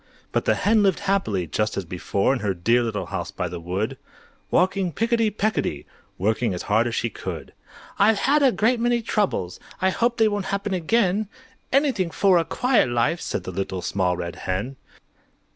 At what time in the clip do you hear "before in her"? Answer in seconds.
1.85-2.55